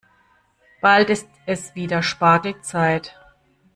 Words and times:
Bald 0.81 1.11
ist 1.11 1.29
es 1.45 1.75
wieder 1.75 2.01
Spargelzeit. 2.01 3.15